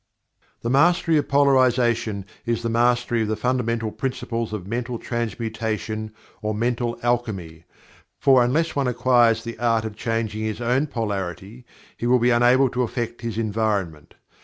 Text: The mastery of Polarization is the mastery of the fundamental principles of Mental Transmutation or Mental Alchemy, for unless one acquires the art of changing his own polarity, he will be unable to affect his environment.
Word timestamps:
The 0.61 0.69
mastery 0.71 1.17
of 1.19 1.27
Polarization 1.29 2.25
is 2.43 2.63
the 2.63 2.71
mastery 2.71 3.21
of 3.21 3.27
the 3.27 3.35
fundamental 3.35 3.91
principles 3.91 4.51
of 4.51 4.65
Mental 4.65 4.97
Transmutation 4.97 6.11
or 6.41 6.55
Mental 6.55 6.97
Alchemy, 7.03 7.65
for 8.19 8.43
unless 8.43 8.75
one 8.75 8.87
acquires 8.87 9.43
the 9.43 9.59
art 9.59 9.85
of 9.85 9.95
changing 9.95 10.41
his 10.43 10.59
own 10.59 10.87
polarity, 10.87 11.65
he 11.97 12.07
will 12.07 12.17
be 12.17 12.31
unable 12.31 12.67
to 12.69 12.81
affect 12.81 13.21
his 13.21 13.37
environment. 13.37 14.15